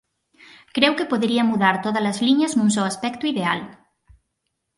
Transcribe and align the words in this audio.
Creu 0.77 0.93
que 0.99 1.09
podería 1.11 1.47
mudar 1.51 1.75
tódalas 1.85 2.17
liñas 2.27 2.53
nun 2.57 2.69
só 2.75 2.83
aspecto 2.87 3.23
ideal. 3.33 3.59